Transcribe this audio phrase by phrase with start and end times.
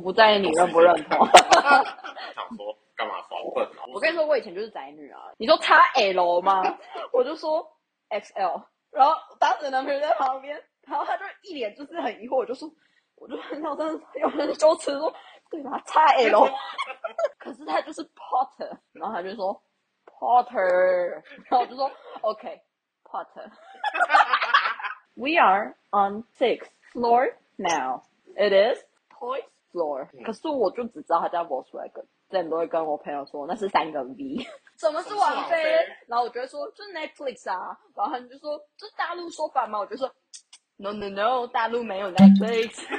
[0.00, 1.26] 不在意你认不认同。
[1.26, 3.84] 想说干嘛访问啊？
[3.92, 5.20] 我跟你说，我以前就是宅女啊。
[5.38, 6.62] 你说 XL 吗？
[7.12, 7.66] 我就说
[8.10, 8.62] XL。
[8.90, 12.68] 然后当时男朋友在旁边，然后他就一脸就是很疑惑，我就说，
[13.16, 15.14] 我就很想真的有人羞耻说，
[15.50, 16.52] 对吧？XL。
[17.38, 19.62] 可是他就是 Potter，然后他就说
[20.06, 21.90] Potter，然后我就说
[22.22, 22.60] OK
[23.04, 23.50] Potter。
[25.16, 28.02] We are on sixth floor now.
[28.36, 29.40] It is toy
[29.72, 30.06] floor.
[30.24, 34.46] 可是我就只知道它叫 Volkswagen，之前都会跟我朋友说那是三个 V。
[34.78, 35.62] 什么是王菲？
[36.08, 39.78] 然后我就会说就是 Netflix 啊，然后他们就说这是大陆说法嘛？
[39.78, 40.10] 我就说
[40.78, 42.84] No No No，大陆没有 Netflix。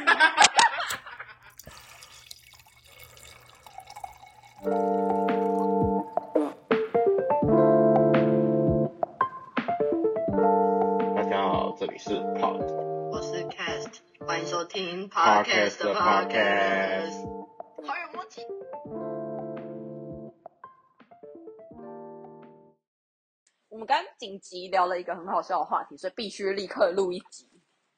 [11.15, 12.59] 大家好，这里是 Pod
[14.27, 17.25] 欢迎收听 Podcast 的 Podcast。
[17.85, 18.41] 好有默契。
[23.69, 27.49] 我们刚刚紧急聊了一个很好笑的话题，所以必须立刻录一集，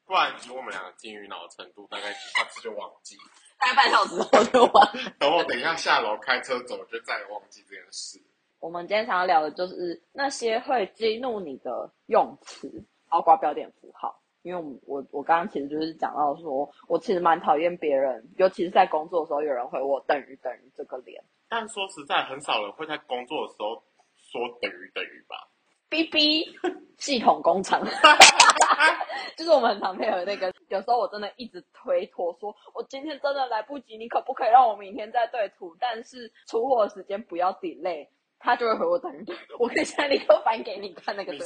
[0.05, 3.17] 不然以我们两个金鱼脑的程度，大概下次就忘记。
[3.59, 4.87] 大概半小时后就完。
[5.19, 8.21] 等我等一下下楼开车走，就再也忘记这件事。
[8.59, 14.22] 我们今天想要聊的就是那些会激怒你的用词，包括标点符号。
[14.43, 21.23] 因为我我我刚刚其实就是讲到说，我其实蛮讨厌别人，尤其是在工作的时候，有人回我等于等于这个脸。
[21.49, 23.81] 但说实在，很少人会在工作的时候
[24.15, 25.49] 说等于等于吧。
[25.89, 26.45] B B
[26.97, 27.85] 系统工厂，
[29.37, 30.51] 就是我们很常配合那个。
[30.69, 35.75] 有时候我真的一直推脱说，我今天真的来不及，你可不可以让我明天再对图？
[35.79, 38.07] 但是出货时间不要 delay，
[38.39, 39.39] 他就会回我等于等于。
[39.59, 41.31] 我可以现在立刻翻给你看那个。
[41.31, 41.39] 你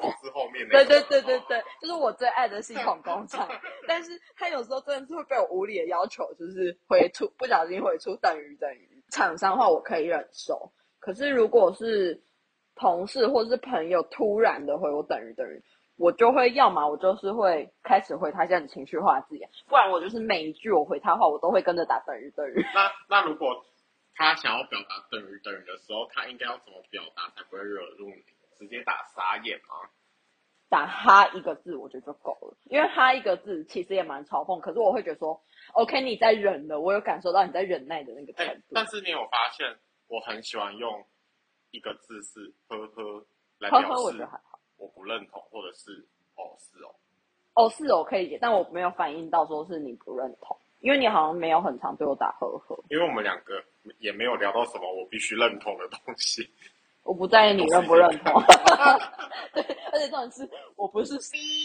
[0.00, 0.84] 公司后面那个？
[0.84, 3.48] 对对对对对，就是我最爱的系统工厂。
[3.86, 9.02] 但是他有时候真的是会被我无理的要求，就是回出不小心回出等于等于。
[9.10, 12.20] 厂商的话我可以忍受，可是如果是
[12.74, 15.62] 同事或是朋友突然的回我等于等于，
[15.96, 22.64] 我就会要么我就是会开始回他一些很情绪化的字眼，不然我就是每一句我回他的话，我都会跟着打等于等于。
[22.74, 23.64] 那 那如果
[24.14, 28.22] 他想要表达等于等于的时候，他应该要怎么表达才不会惹怒你？
[28.58, 29.88] 直接打傻眼吗？
[30.70, 35.42] 打哈一个字，我觉得就够了，因为哈一个字其实也蛮嘲讽，可是我会觉得说
[35.72, 38.60] ，OK，你在忍了，我有感受到你在忍耐的那个程哎、度。
[38.74, 41.06] 但是你有发现，我很喜欢用
[41.70, 43.26] 一个字是呵呵
[43.58, 44.60] 来呵表呵，我觉示得还好。
[44.76, 46.94] 我不认同，或者是哦是哦。
[47.54, 52.78] 哦，是哦可以解，但我没有反应到说是你不认同，因为你好像没有很常对我打呵呵。
[52.90, 53.64] 因为我们两个
[54.00, 56.42] 也没有聊到什么我必须认同的东西。
[57.08, 58.34] 我不在意你认不认同，
[59.54, 60.46] 对，而且重点是
[60.76, 61.14] 我不是，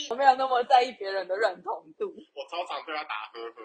[0.09, 2.05] 我没有那么在意别人的认同度。
[2.07, 3.61] 我超常对他打呵呵。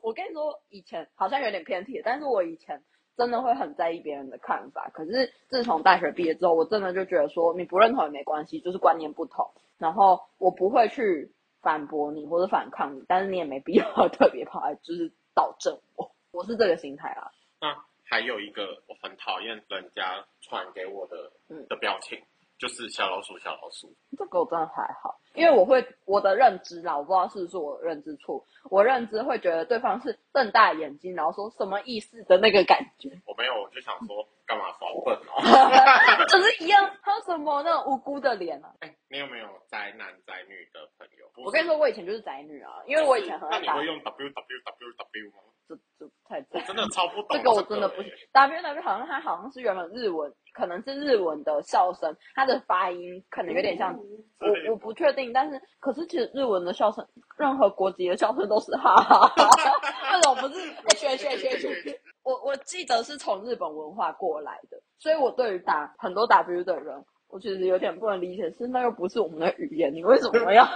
[0.00, 2.80] 我跟你说，以前好像有点偏题，但是我以前
[3.16, 4.88] 真的会很在意别人的看法。
[4.94, 9.44] 可是自从大学毕业之后，我真的就觉得说，你不认同也没关系，就是观念不同。
[9.76, 16.12] 然后我不会去反驳你或者反抗你，但是你也没必要 特别跑来就是导正我。
[16.30, 17.32] 我是这个心态啊。
[17.60, 17.74] 那
[18.08, 22.18] 还有一个我很讨厌人家传给我的嗯的表情，
[22.58, 23.94] 就是小老鼠小老鼠。
[24.16, 35.38] 这个我真的还好，因为我会我的认知啦，我不知道是不是我的认知错，我认知会觉得对方是瞪大眼睛，然后说什么意思的那个感觉，我没有，我就想说干嘛访问哦？
[36.28, 36.90] 就是一样。
[37.02, 38.72] 还有什么那种无辜的脸啊？
[38.80, 41.30] 哎、你有没有宅男宅女的朋友？
[41.44, 45.36] 我跟你说，我以前就是宅女啊，因为我以前很爱打，那你会用 W W W W 吗？
[45.68, 48.28] 这这太我真的超不懂这个我真的不行欸。
[48.32, 57.06] W W 好像它好像是原本日文，可能是日文的笑声，它的发音可能有点像，我我不确定，但是可是其实日文的笑声，
[57.36, 59.72] 任何国籍的笑声都是哈哈哈哈，
[60.10, 62.00] 那种不是哎学学学学学。
[62.22, 70.66] 我我记得是从日本文化过来的，所以我对于打很多 W 的人，我其实有点不能理解，是那又不是我们的语言，你为什么要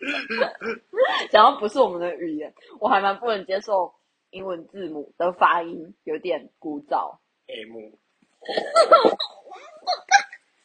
[1.30, 2.52] 想要不是我们的语言？
[2.80, 3.94] 我还蛮不能接受
[4.32, 7.18] 英文字母的发音有点枯燥。
[7.46, 7.92] M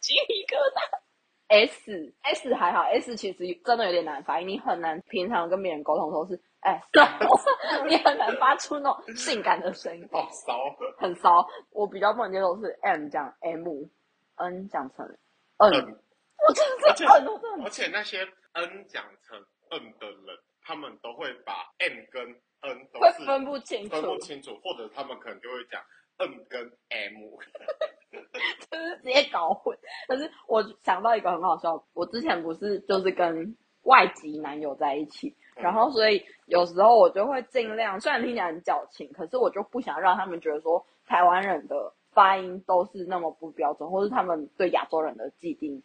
[0.01, 0.97] 鸡皮疙瘩。
[1.49, 6.83] S S 还好，S 其实真的有点难发音，你很难平常跟别人沟通都是 S，
[7.87, 10.59] 你很难发出那种性感的声音，好骚，
[10.99, 11.47] 很骚。
[11.71, 15.05] 我比较不能接受是 M 讲 M，N 讲成
[15.57, 15.99] N，嗯，
[16.45, 19.39] 我真的是而且 N，我真的而且那些 N 讲成
[19.69, 25.81] N 的人，他们都会把 M 跟是会分不清楚分，不清楚，或者他们可能就会讲
[26.17, 27.37] N 跟 M。
[28.71, 29.77] 就是直接搞混。
[30.07, 45.83] 可是我想到一个很好笑，我之前不是就是跟外籍男友在一起，然后所以有时候我就会尽量，虽然听起来很矫情，可是我就不想让他们觉得说台湾人的发音都是那么不标准，或是他们对亚洲人的既定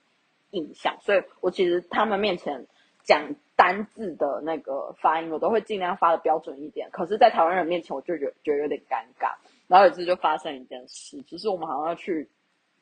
[0.51, 2.67] 印象，所以我其实他们面前
[3.04, 6.90] 讲单字的那个发音，我都会尽量发的标准一点。
[6.90, 9.34] 可是，在台湾人面前，我就觉觉得有点尴尬。
[9.69, 12.31] 然后有一次就发生一件事，就是我们好像要去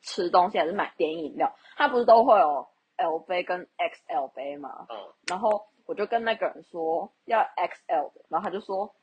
[0.01, 4.87] 吃东西还是买点饮料，它不是都会有 L 杯跟 XL 杯吗？
[4.89, 4.97] 嗯，
[5.27, 8.93] 然后我就跟那个人说要 XL 的，然后他就说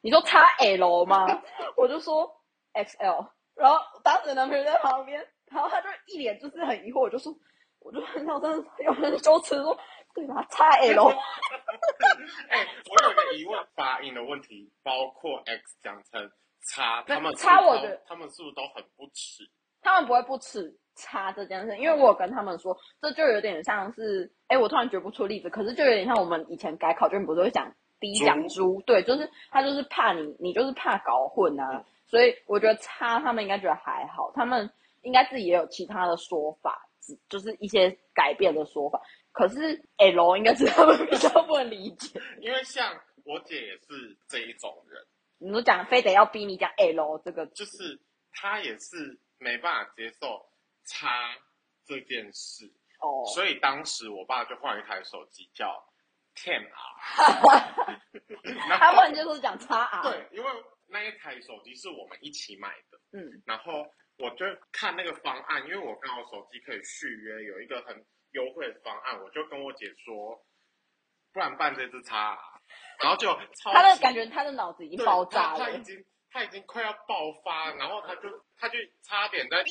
[0.00, 1.42] 你说 XL 吗？
[1.76, 2.30] 我就说
[2.74, 7.34] XL，然后当时男朋友在旁边，然后他就一脸就是很疑惑，我就说
[7.80, 9.78] 我就很想真的有人羞耻说
[10.14, 11.08] 对吧叉 L
[12.50, 16.30] 哎、我有个疑问，发音的问题，包括 X 讲成
[16.62, 19.48] 叉，他们是叉我觉得他们是不是都很不耻？
[19.80, 34.68] 他们不会不耻叉这件事，因为我有跟他们说，这就有点像是，哎，我突然举不出例子，可是就有点像我们以前改考卷不是会讲第一讲猪，对，就是他就是怕你，你就是怕搞混啊，所以我觉得叉他们应该觉得还好，他们
[35.02, 36.88] 应该自己也有其他的说法，
[37.28, 39.00] 就是一些改变的说法，
[39.38, 45.00] 可是 L 应该是他们比较不能理解， 因为像我姐也是这一种人，
[45.38, 48.00] 你都讲非得要逼你讲 L 这个，就是
[48.32, 50.44] 她也是没办法接受
[50.84, 51.36] 叉
[51.86, 52.66] 这件事，
[53.00, 55.86] 哦，所以当时我爸就换一台手机叫
[56.34, 57.78] Ten R，
[58.76, 60.50] 他不能接受讲叉 R，，对，因为
[60.88, 62.98] 那一台手机是我们一起买的。
[63.12, 63.86] 嗯，然后
[64.16, 68.04] 我就看那个方案，因为我刚好手机可以续约，有一个很
[68.38, 70.40] 优惠的方案，我就跟我姐说，
[71.32, 72.38] 不然办这只叉 R，
[73.02, 73.26] 然后就
[73.56, 79.64] 超他的感觉他的脑子已经爆炸了他，他已经他已经快要爆发，然后他就他就差点在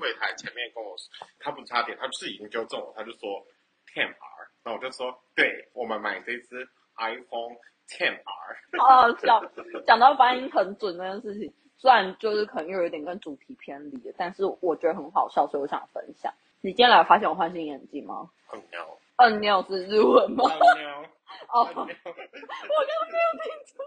[0.00, 3.46] 柜台前面跟我说，他不差点，他就是已经纠正我，他就说
[3.94, 7.54] Ten R，然后我就说，对我们买这只 iPhone
[7.88, 9.44] Ten R，好好笑。
[9.86, 16.32] 讲到发音很准这件事情，虽然就是可能又有点跟主题偏离了，但是我觉得很好笑，所以我想分享。
[16.62, 18.30] 你今天来发现我换新眼镜吗？
[18.52, 20.44] 嗯尿，嗯，你有是日文吗？
[21.52, 21.96] 哦，很 我刚刚。
[22.04, 23.82] 没有听出。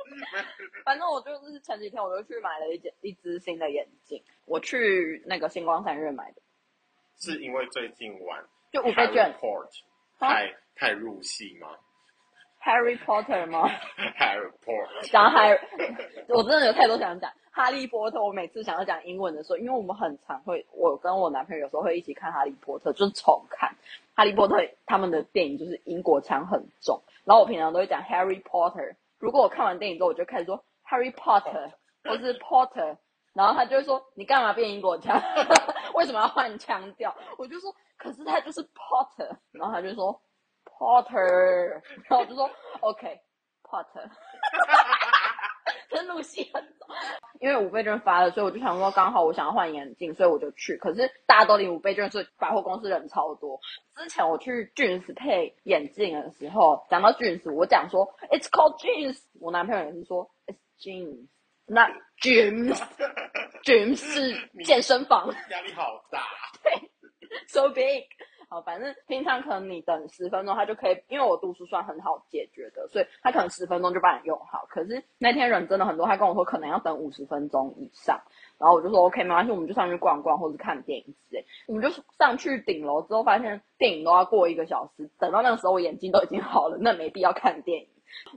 [0.83, 6.41] 反正我就是前几天我就去买了一件一只新的眼镜，我去那个星光三月买的，
[7.17, 9.33] 是因为最近玩就五倍券
[10.19, 11.69] 太太入戏吗
[12.65, 13.69] Harry Potter 吗？？
[14.17, 15.59] Harry Potter 讲 Harry，
[16.29, 18.23] 我真的有太多想讲哈利波特。
[18.23, 23.75] 我每次想要讲英文的时候，因为我们很常会，我跟我男朋友有时候会一起看哈利波特，就是重看
[24.15, 24.55] 哈利波特
[24.87, 26.99] 他们的电影，就是英国腔很重。
[27.23, 28.95] 然后我平常都会讲 Harry Potter。
[29.19, 31.71] 如果我看完电影之后，我就开始说 Harry Potter
[32.03, 32.97] 或是 Potter，
[33.33, 35.21] 然后他就会说你干嘛变英国腔？
[35.93, 37.15] 为什么要换腔调？
[37.37, 40.19] 我就说可是他就是 Potter，然后他就说
[40.77, 42.49] Potter，然后我就说
[42.81, 43.19] OK
[43.63, 44.09] Potter。
[45.89, 46.87] 真入戏很重，
[47.39, 50.77] 因为五倍券发了，所以我就想说，刚好我想要换眼镜，所以我就去。
[50.77, 53.59] 可是大家都领五倍券，所以百货公司人超多。
[53.95, 61.27] 之前我去 Jeans 配眼镜的时候，讲到 Jeans，我讲说 It's called Jeans，我男朋友也是说 It's Jeans，
[61.65, 61.89] 那
[62.21, 66.21] Gyms，Gyms 是健身房压力好大。
[66.61, 66.91] 对
[67.47, 68.05] ，so big。
[68.49, 74.65] 好，反正平常可能你等十分钟，他就可以，因为我度数算很好解决的，所以他可能十分钟就帮你用好。
[74.69, 78.21] 可是那天人真的很多，他跟我说可能要等五十分钟以上，
[78.59, 81.45] 然后我就说 OK 没关系，我们就上去逛逛或者看电影之类。
[81.67, 87.87] 我们就上去顶楼之后，发现电影都要过一个小时，等到那个时候我眼睛都已经好了，那没必要看电影。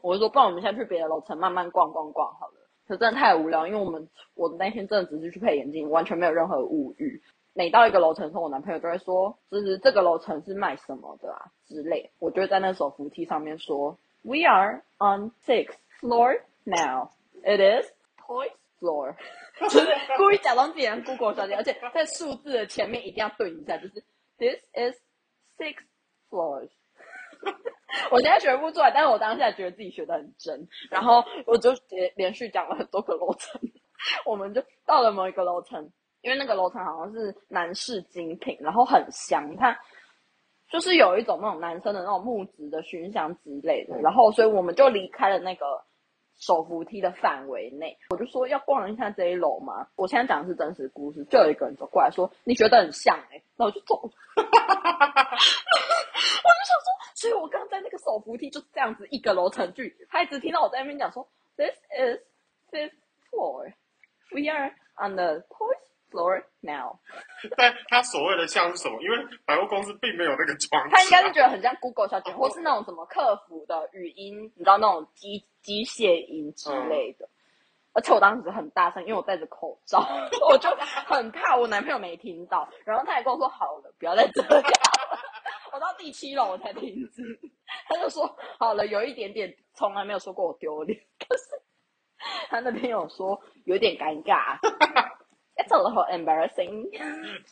[0.03, 2.55] 我就说不然我们先去别的楼层慢慢逛逛逛好了。
[2.89, 7.23] 可真的太无聊，因为我们我那天真的只是去配眼镜，完全没有任何物欲。
[7.59, 12.13] 每到一个楼层的时候，我男朋友就会说，就是这个楼层是卖什么的啊之类。
[12.21, 17.11] 我就会在那手扶梯上面说，We are on sixth floor now.
[17.43, 19.17] It is toys floor，
[19.59, 19.85] 就是
[20.17, 24.05] 故意假装自己人 Google 小姐，而且在数字的前面一定要对一下，就是
[24.39, 24.97] This is
[25.59, 25.79] six
[26.31, 26.71] floors。
[28.13, 33.61] 我现在学不出来，但是我当下觉得自己学的很真，然后我就连连续讲了很多个楼层，
[34.25, 35.91] 我们就到了某一个楼层，
[36.23, 39.79] 因为那个楼层好像是男士精品，然后很香，它
[40.69, 45.65] 就是有一种那种男生的那种木质的熏香之类的，然后所以我们就离开了那个
[46.39, 47.97] 手扶梯的范围内。
[48.11, 54.03] 我就说要逛一下这一楼嘛，我现在讲的是真实故事，就有一个人走过来说你觉得很像哎、欸，那我就走。
[56.39, 62.21] 我就想说，所以我刚在那个手扶梯就是这样子一个楼层距离，他一直听到我在那边讲说，This is
[62.71, 62.93] fifth
[63.31, 63.73] floor,
[64.33, 66.99] we are on the toys floor now。
[67.57, 69.01] 但他所谓的像是什么？
[69.03, 77.29] 因为百货公司并没有那个装置啊、他应该是觉得很像 Google 小姐，或是那种什么客服的语音，你知道那种机机械音之类的。
[77.95, 79.99] 而且我当时很大声，因为我戴着口罩，
[80.49, 80.69] 我就
[81.07, 82.69] 很怕我男朋友没听到。
[82.85, 84.63] 然后他也跟我说：“好了，不要再这样。”
[85.73, 87.23] 我到第七楼我才停止。
[87.89, 91.45] 他就说：“好了，有一点点，从来没有说过我丢脸。”可是
[92.49, 94.59] 他那边有说有点尴尬
[95.69, 96.89] ，It's a little embarrassing。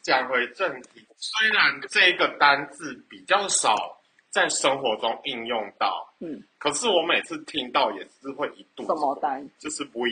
[0.03, 9.49] 讲回正题，虽然这个单字比较少在生活中应用到，嗯，可是我每次听到也是会一肚子什么单？
[9.59, 10.11] 就是 V，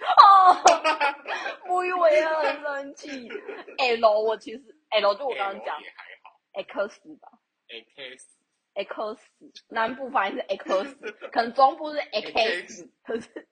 [0.00, 0.56] 哦，
[1.68, 3.28] 我以为很生气。
[3.78, 7.28] L 我其实 L 就我刚刚讲也还好 X 吧
[7.68, 8.26] ，X
[8.74, 8.94] ，X
[9.68, 10.96] 南部发音是 X，
[11.32, 13.48] 可能中部是 X，可是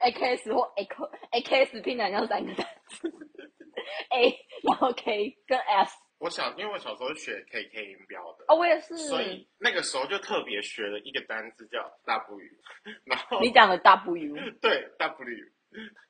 [0.00, 0.94] X 或 X
[1.30, 3.08] X 拼起来像三个单词，
[4.10, 5.96] A 然后 K 跟 S。
[6.18, 8.94] 我小，因为我小时候学 KK 音标的，哦，我也是。
[8.98, 12.38] 所以那个时候就特别学了一个单字叫 W，
[13.04, 15.46] 然后你讲的 W，对 W，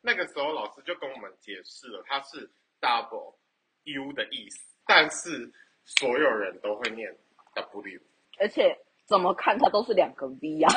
[0.01, 2.51] 那个时候老师就跟我们解释了，它是
[2.81, 3.37] double
[3.85, 5.53] U 的意思，但是
[5.85, 7.17] 所有人都会念
[7.55, 8.01] W。
[8.41, 10.73] 而且怎么看它都是两个 V 啊。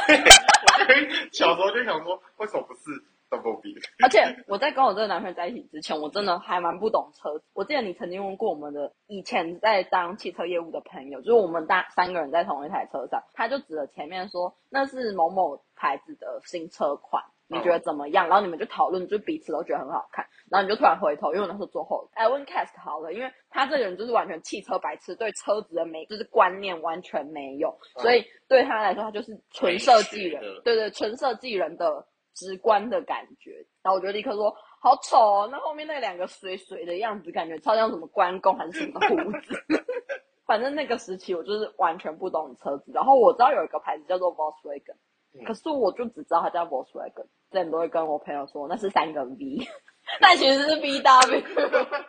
[1.32, 2.82] 小时候就想说，为什么不是
[3.30, 3.74] double B？
[4.04, 7.42] 而且我在跟我这个男朋友在一起之前，我真的还蛮不懂车。
[7.54, 18.28] 我记得你曾经问过我们的以前在当汽车业务的朋友，就是我们大三个人在同一台车上，他就指着前面说那是某某牌子的新车款，你觉得怎么样？
[18.28, 20.26] 然后你们就讨论，就彼此都觉得很好看。
[20.50, 33.66] 然后你就突然回头，因为我那时候坐后，哎，问 Cast 好了，因为他这个人就是完全汽车白痴，对车子的美就是观念完全没有，所以对他来说，他就是纯设计人对对，纯设计人的直观的感觉。
[33.82, 39.56] 然后我就立刻说，好丑哦，那后面那两个水水的样子，感觉超像什么关公还是什么胡子。
[40.46, 44.96] 反正那个时期我就是完全不懂车子，然后我知道有一个牌子叫做 Volkswagen，、
[45.36, 49.68] 嗯可是我就只知道它叫 Volkswagen，之前都会跟我朋友说那是三个 V，
[50.22, 51.44] 但其实是 VW。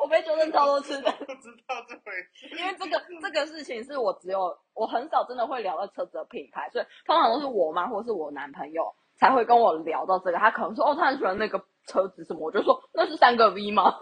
[0.00, 2.48] 我被纠正超多次的，不知道这回事。
[2.56, 10.38] 因为这个这个事情是我只有我很少真的会聊到车子的品牌，所以通常都是我妈或是我男朋友才会跟我聊到这个。
[10.38, 13.98] 他可能说哦，他很喜欢那个车子什么，我就说那是三个 V 吗？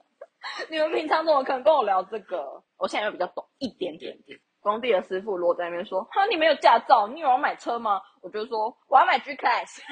[0.70, 2.62] 你们平常怎么可能跟我聊这个？
[2.78, 4.16] 我现在又比较懂一点点。
[4.64, 9.80] 工地的师傅如果在那边说：“哈，你没有驾照，你有要买车吗？”我就说：“我要买 G Class。”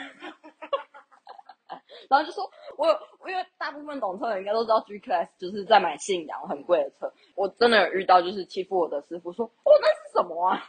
[2.09, 2.99] 然后就说：“我有，
[3.29, 7.13] 因为大部分懂车的人应该都知道 G Class 就是在买信仰很贵的车。
[7.37, 10.65] 我真的有遇到就是欺负我的师傅说：‘哦，那是什么啊？’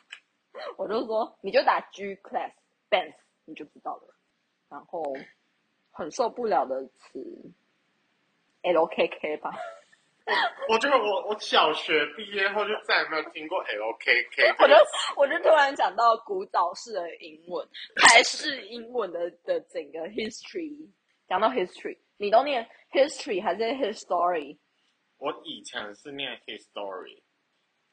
[0.77, 2.51] 我就说：‘你就打 G Class
[2.89, 4.13] Benz，你就知道了。’
[4.69, 5.01] 然后
[5.91, 7.19] 很受不了的词
[8.63, 9.51] LKK 吧。”
[10.69, 14.75] 我觉得我我小学毕业后就再也没有听过 LKK，我就
[15.17, 20.89] 我就突然讲到古早式的英文，台式英文的的整个 history。
[21.27, 24.57] 讲到 history，你都念 history 还是 history？
[25.17, 27.23] 我以前是念 history，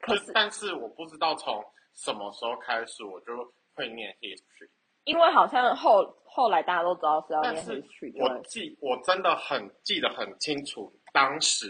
[0.01, 3.27] 可是但是我不知道从什么时候开始我就
[3.75, 4.69] 会念 history，
[5.05, 11.67] 因为好像后后来大家都知道是要念 history，我记我真的很记得很清楚，当时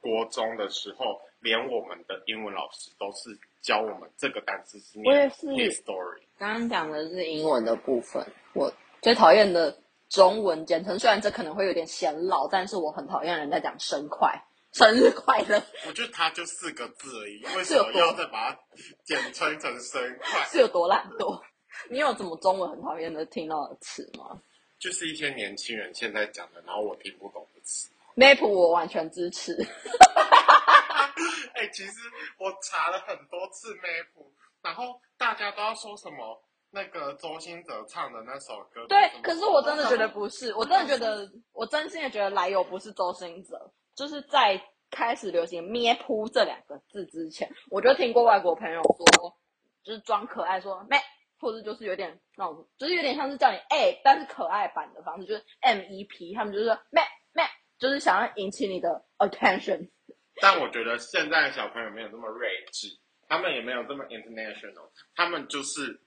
[0.00, 6.22] 国中的时候，连我们的英文老师都是教我们这个单词是念我也是 history。
[6.38, 9.76] 刚刚讲的是英文的部分，我最讨厌的
[10.08, 14.42] 中文简称，虽然这可能会有点显老，但是我很讨厌人在讲生快，
[14.72, 18.58] 生日快乐我觉得它就四个字而已，为什么要再把它
[19.04, 20.44] 简称成生快？
[20.46, 21.40] 是有多懒惰。
[21.88, 24.40] 你有什么中文很讨厌的听到的词吗
[24.78, 27.88] 就是一些年轻人现在讲的，然后我听不懂的词。
[28.20, 29.56] ？Map 我完全支持。
[31.54, 31.92] 哎、其实
[32.38, 34.06] 我查了很多次 map，
[34.62, 38.86] 然后大家都要说什么那个周兴哲唱的那首歌。
[38.88, 44.58] 对可是我真的觉得不是， 我真的觉得，我真心的觉得来由不是周兴哲，就是在
[44.90, 49.36] 开始流行“咩噗”这两个字之前，我就听过外国朋友说，
[49.84, 50.98] 就是装可爱说“咩”，
[51.38, 57.04] 或者就是有点那种，就是有点像是叫你哎、但是可爱版的方式，就是 M E P，他们就是说“咩咩”，
[57.80, 59.88] 就是想要引起你的 attention。
[60.40, 62.86] 但我觉得现在的小朋友没有这么睿智，
[63.28, 66.00] 他们也没有这么 international，他们就是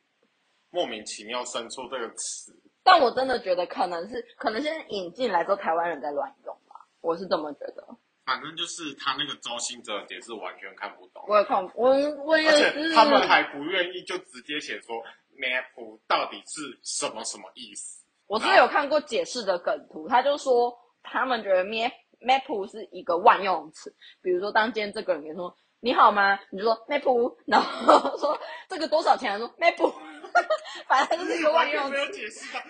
[0.69, 2.55] 莫名其妙生出这个词。
[2.83, 7.87] 但我真的觉得可能是，可能现在引进来之后，台湾人在乱用吧，我是这么觉得。
[8.25, 11.89] 反正就是他那个周星哲的解释完全看不懂，我也看，我
[12.23, 12.89] 我也而是。
[12.89, 14.95] 且他们还不愿意就直接写说
[15.37, 18.03] map 到底是什么什么意思。
[18.27, 21.91] 我是有看过解释的梗图，他就说他们觉得咩
[22.21, 29.93] map 是一个万用词，比如说当今天这个人说你好吗，你就说 map， 然后说这个多少钱，说 map，
[30.87, 32.11] 反正它就是一个万用词，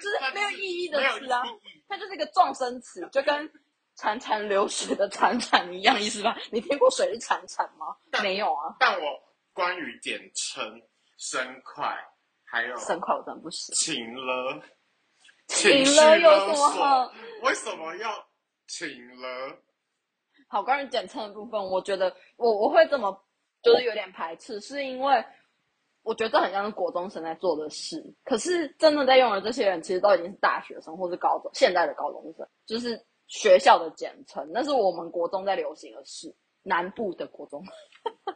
[0.01, 1.43] 就是没有意义的词啊，
[1.87, 3.49] 它就是一个撞声词，就跟
[3.95, 6.35] 潺潺流水的潺潺一样意思吧？
[6.51, 7.95] 你听过水是潺潺吗？
[8.23, 9.19] 没有啊，但我
[9.53, 10.81] 关于简称
[11.17, 11.95] 生快，
[12.43, 13.75] 还有生快我真的不行。
[13.75, 14.59] 请了，
[15.47, 17.11] 请了有什么好？
[17.43, 18.09] 为什么要
[18.67, 18.87] 请
[19.19, 19.57] 了？
[20.47, 23.25] 好，关于简称的部分，我觉得我我会这么
[23.61, 25.23] 就是有点排斥，是因为
[26.03, 28.03] 我觉得这很像是国中生在做的事。
[28.23, 36.35] 可是真的在用的这些人，其实都已经是大学生或是高中现在的高中生，就是学校的简称，那是我们国中在流行的事。
[36.65, 37.61] 南部的国中，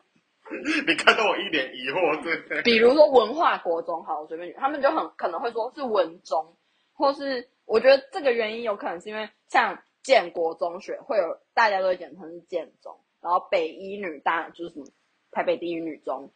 [0.85, 2.61] 你看到我一脸疑惑，对不对？
[2.61, 6.57] 比如说文化国中，好，我随便举，他们就很可能会说是文中，
[6.97, 14.87] 或是我觉得这个原因有可能是因为像建国中学会有大家都简称是建中，然后北一女大就是什么
[15.31, 16.31] 台北第一女中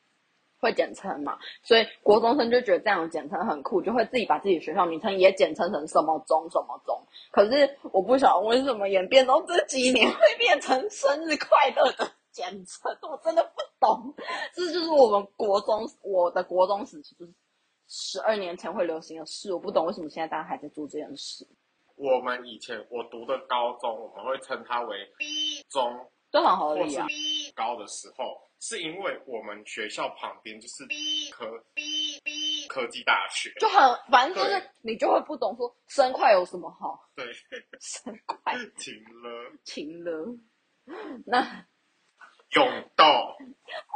[0.60, 7.02] 会简称嘛，所以国中生就觉得这样简称很酷，就会自己把自己学校名称也简称成什么中什么中。
[7.32, 14.14] 可是我不晓得为什么演变到这几年会变成生日快乐的简称，我真的不懂。
[14.54, 17.34] 这就是我们国中我的国中时期，就是
[17.94, 21.46] 十二年前会流行的事，我不懂为什么现在大家还在做这件事，
[21.96, 24.96] 我们以前我读的高中，我们会称它为
[25.70, 27.06] 中都很合理啊。
[27.54, 30.86] 高的时候，是因为我们学校旁边就是
[31.34, 31.46] 科
[32.70, 33.78] 科技大学，就很，
[34.10, 37.26] 反正就是你就会不懂说生快有什么好，对，
[37.82, 38.56] 生快。
[38.78, 40.38] 停了停了，
[41.26, 41.68] 那
[42.52, 43.06] 永豆，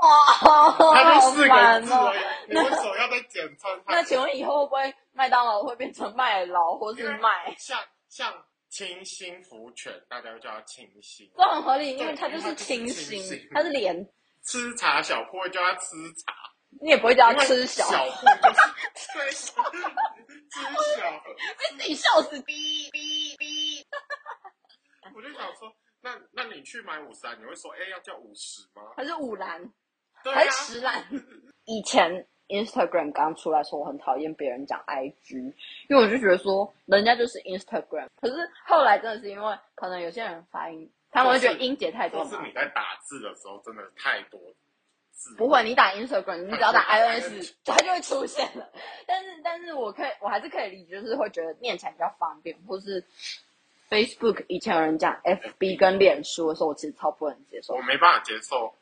[0.02, 2.16] 哇，它就好四个字而。
[2.16, 2.20] 已，
[2.50, 3.94] 你为什么要再简称它？
[3.94, 7.54] 那请问以后会不会麦当劳会变成麦劳或是麦？
[7.58, 8.34] 像像
[8.70, 14.08] 清新福犬，大家都叫它清新；这很合理，因为它就是清清新新，它是连，
[14.44, 15.96] 吃茶小铺会叫它吃
[16.26, 16.34] 茶，
[16.82, 18.26] 你也不会叫它吃小，小铺
[18.96, 19.54] 吃小。
[21.58, 22.40] 被自己笑死。
[22.42, 23.86] 哔哔哔
[25.14, 25.70] 我就想说，
[26.06, 28.84] 那那你去买五十啊，你会说，哎，要叫五十吗？
[28.96, 29.60] 还是五兰，
[30.24, 31.04] 对啊还是，十兰？
[31.66, 35.36] 以前 Instagram 刚出来的时候，我很讨厌别人讲 IG，
[35.90, 38.06] 因为我就觉得说人家就是 Instagram。
[38.22, 38.36] 可是
[38.68, 42.52] 后来真的是因为可能有些人发音，他们会觉得音节太多是你。
[42.54, 44.40] 在打字的时候，真的太多
[45.10, 45.36] 字。
[45.38, 48.72] 不会，你打 Instagram，你只要打打 iOS，它就会出现了。
[49.08, 53.04] 但是，但是我可以，我还是可以理解，就是会觉得念起来比较方便，或是
[53.90, 57.82] Facebook 以前有人讲 FB 跟脸书的时候，我其实超不能接受我。
[57.82, 58.74] 没办法接受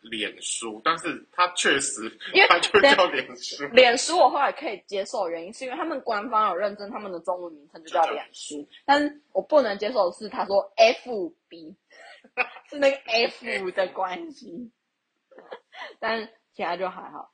[0.00, 3.64] 脸书，但是它确实，因为它就叫脸书。
[3.72, 11.74] 脸书我后来可以接受，原因是因为他们官方有认证他们的中文名称就叫脸书，但是我不能接受的是他说 FB
[12.70, 14.70] 是那个 F 的关系，
[15.98, 17.31] 但是其他就还好。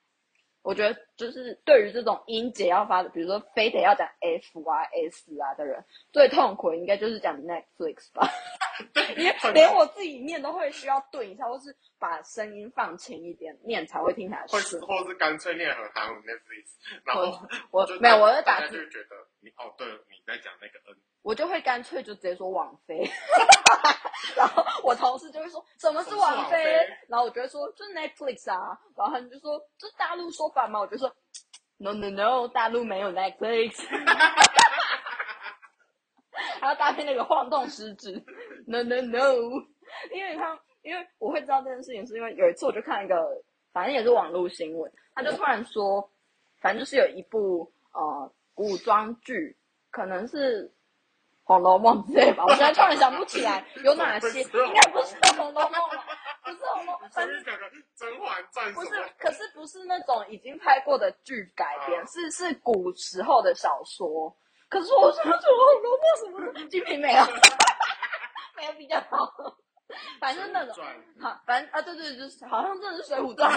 [0.68, 8.28] 我觉得就是对于这种音节要发的，比如说非得要讲 F 啊 S 啊的人，最痛苦的应该就是讲 Netflix 吧，
[9.16, 14.80] 因 为连我自己念都会需要顿一下，或是把声音放轻一点念才会听起来或顺是。
[14.80, 23.08] 或是干脆念很韩文 Netflix，然后就我没有，我在打字就觉得你哦，对，你在讲那个 N，我就会干脆就直接说网飞，
[24.36, 30.80] 然后我同事就会说什么是网飞什么是网飞，然后我就会说就是 Netflix 啊，然后他们就说这是大陆说法嘛？
[30.80, 31.14] 我就说
[31.76, 33.86] No No No，大陆没有 Netflix，
[36.60, 38.12] 还要搭配那个晃动食指
[38.66, 39.34] No No No，
[40.12, 43.16] 因为他因为我会知道这件事情，是因为有一次我就看一个，
[43.72, 46.10] 反正也是网络新闻，他就突然说，
[46.60, 49.56] 反正就是有一部呃古装剧，
[49.92, 50.66] 可能是
[51.44, 56.04] 《红楼梦》之类吧， 我现在突然想不起来有哪些，应该不是《红楼梦》吧，
[56.42, 57.08] 不是《红楼梦》，
[57.94, 64.36] 甄嬛传》不是，可是不是那种已经拍过的剧改编，啊是是古时候的小说。
[64.68, 65.48] 可是我想说《红
[65.84, 67.28] 楼梦》什么的，《金瓶梅》啊，
[68.58, 69.32] 没有比较好。
[70.18, 70.84] 反正那种
[71.20, 73.52] 好，反正啊，对对，就是好像真的是《水浒传》。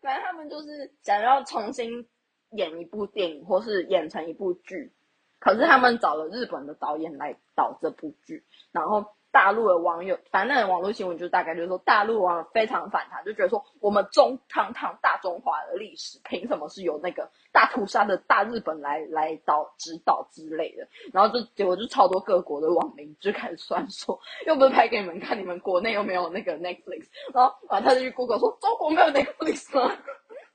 [0.00, 2.08] 反正他们就是想要重新
[2.52, 4.92] 演一部电影，或是演成一部剧，
[5.38, 20.86] 可是他们找了日本的导演来导这部剧，然后大陆的网友，反正网络新闻就大概就是说，大陆网友非常反弹，就觉得说我们中堂堂大中华的历史，凭什么是由那个大屠杀的大日本来来导指导之类的？
[21.14, 29.96] 然后就结果就超多各国的网民就开始算说，又不是拍给你们看，你们国内又没有那个 Netflix，然后完他就去 Google 说中国没有 Netflix 吗？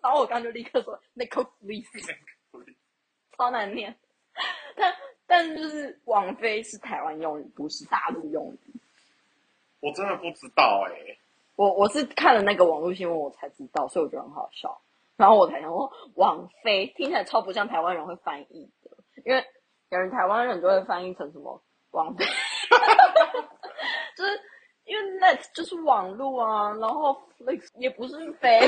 [0.01, 2.15] 然后我刚就立刻说 Netflix，
[3.37, 3.95] 超难念。
[4.75, 8.73] 但但就是王菲是台湾用语，不是大陆用语。
[9.79, 11.17] 我真的不知道哎、
[11.55, 14.79] 我我是看了那个网络新闻我才知道，所以我觉得很好笑。
[15.15, 18.91] 然后我才想说，王菲听起来超不像台湾人会翻译的，
[19.25, 19.43] 因为
[19.89, 21.59] 有人台湾人就会翻译成什么
[21.91, 22.23] 王菲，
[24.15, 24.41] 就是
[24.85, 28.59] 因为 net 就是网络啊，然后 Flix 也不是飞，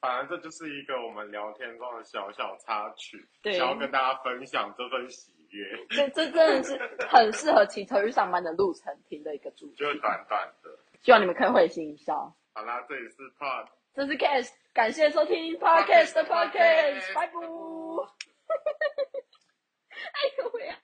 [0.00, 6.78] 反正这就是一个我们聊天中的小小插曲，想要跟大家分享这份喜悦，这这真的是
[7.08, 10.70] 很适合骑车去上班的路程听的一个主题，就是短短的。
[11.02, 12.34] 希望你们可以会心一笑。
[12.54, 17.32] 好啦，这里是 Pod，这是 Cast，感谢收听 Podcast 的 Podcast，拜拜。
[19.96, 20.78] 哎呦喂啊！